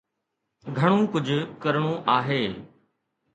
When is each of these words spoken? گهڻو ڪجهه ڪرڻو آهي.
گهڻو 0.77 0.97
ڪجهه 1.13 1.37
ڪرڻو 1.63 1.93
آهي. 2.17 2.41